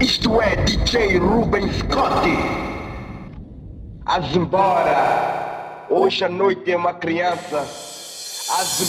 [0.00, 2.26] Isto é DJ Ruben Scott.
[4.06, 5.86] As embora.
[5.90, 7.60] Hoje a noite é uma criança.
[7.60, 8.80] As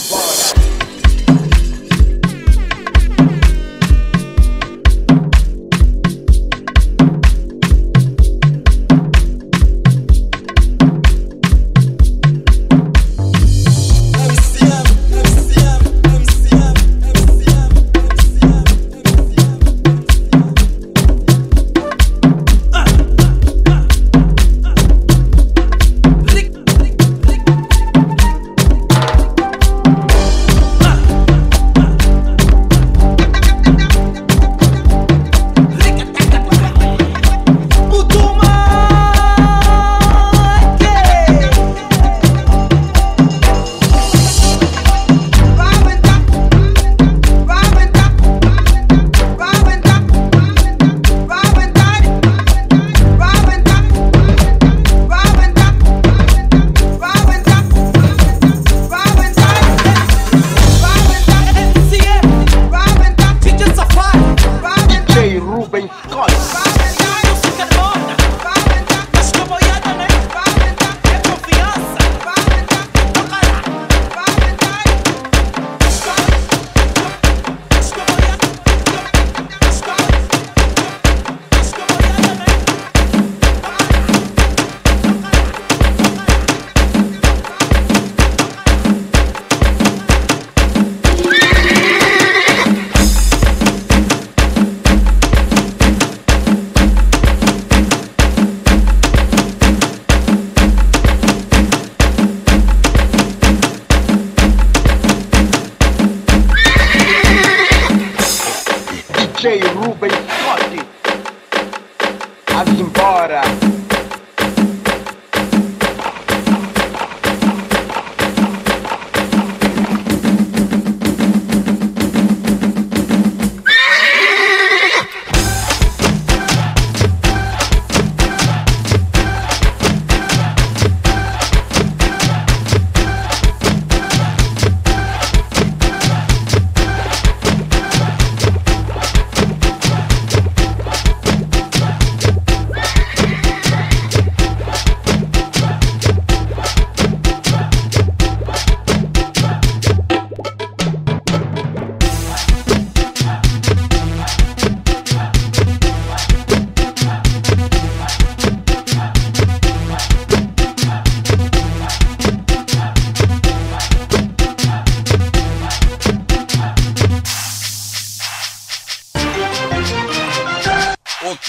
[65.62, 67.01] Ruben Collins.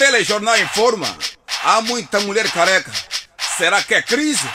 [0.03, 1.07] Telejornal informa:
[1.63, 2.91] há muita mulher careca.
[3.57, 4.47] Será que é crise?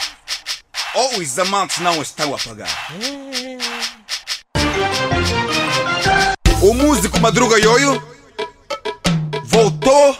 [0.94, 2.68] Ou os amantes não estão a pagar?
[6.60, 8.02] O músico Madruga Yoyo
[9.44, 10.18] voltou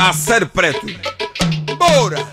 [0.00, 0.86] a ser preto.
[1.78, 2.28] Bora!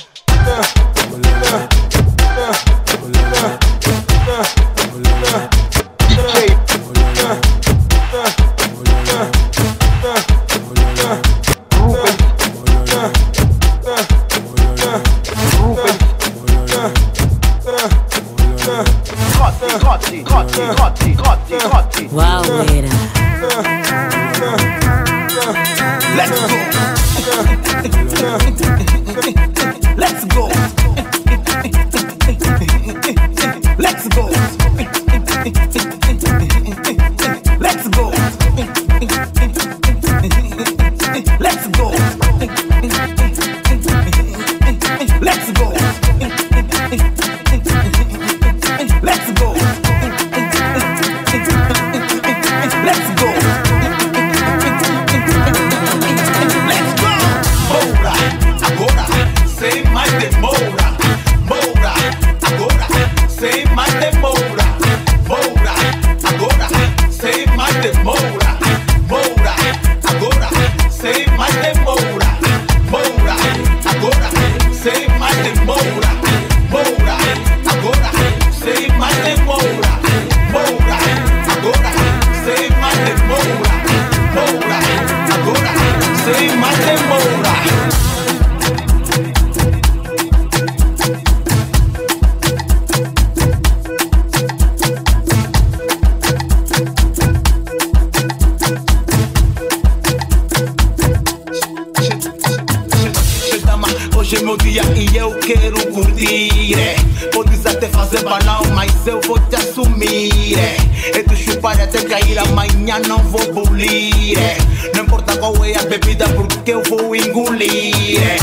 [108.09, 110.57] fazer balão, mas eu vou te assumir.
[110.57, 114.37] É, é tu chupar até cair, amanhã não vou bulir.
[114.39, 114.57] É,
[114.95, 118.19] não importa qual é a bebida, porque eu vou engolir.
[118.21, 118.37] É,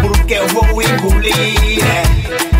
[0.00, 1.84] porque eu vou engolir.
[1.84, 2.51] É.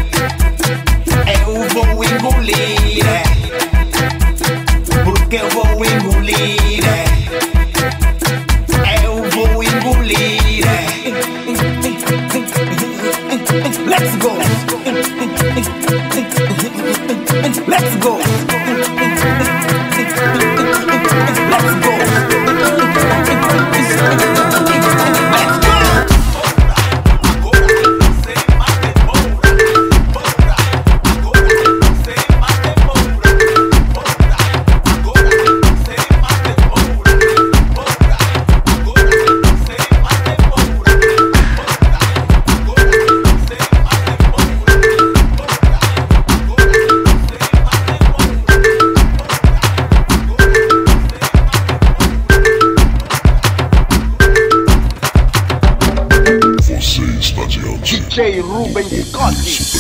[58.61, 59.72] 你干的？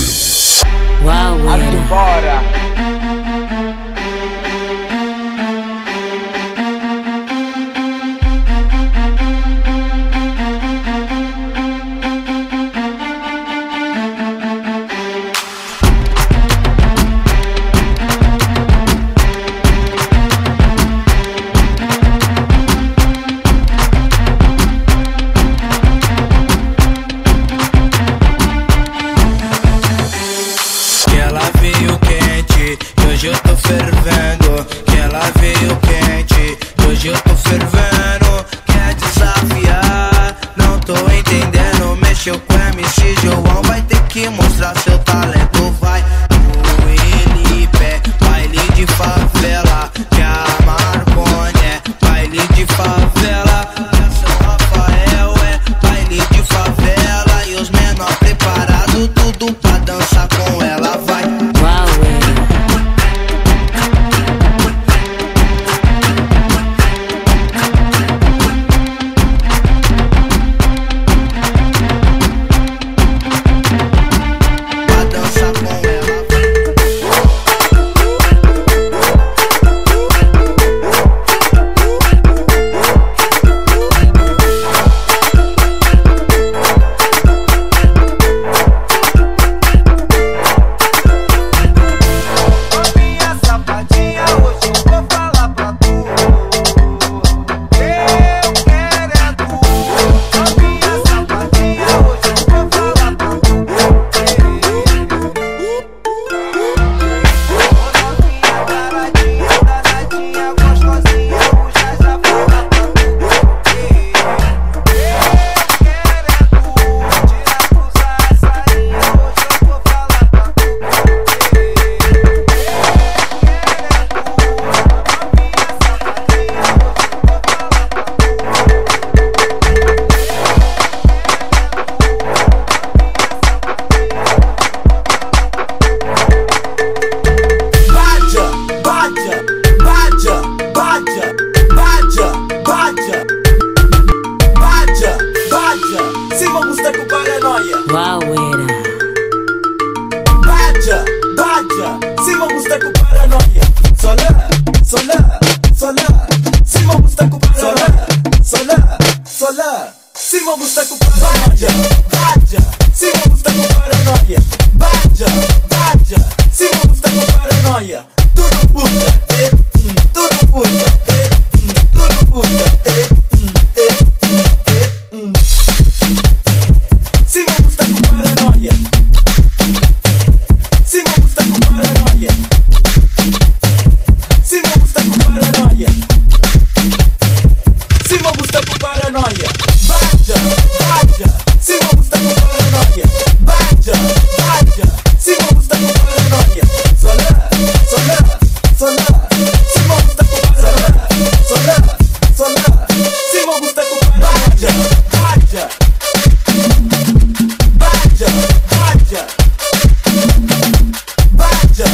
[211.72, 211.86] Badia,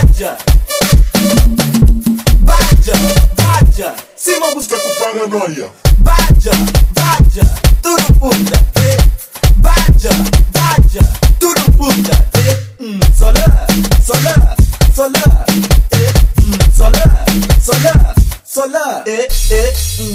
[0.00, 0.36] badia.
[3.36, 3.94] Badia.
[4.16, 5.70] Se busca com paranoia.
[5.98, 6.52] Badia,
[6.90, 7.44] badia.
[7.80, 8.58] Tudo puta.
[8.80, 8.96] Eh.
[9.58, 10.10] Badia.
[11.38, 11.60] Tudo.
[13.16, 13.66] Solar,
[14.02, 14.56] solar,
[14.92, 15.46] solar.
[16.74, 18.14] Solar,
[18.44, 19.04] solar.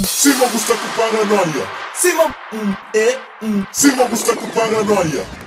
[0.05, 1.65] Se busca paranoia.
[1.95, 2.29] Se não.
[3.71, 5.46] Se não busca com paranoia.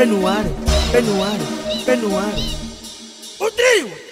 [0.00, 0.46] pé no ar,
[0.92, 1.40] pé no ar,
[1.84, 2.36] pé no ar.
[3.38, 4.09] O trio!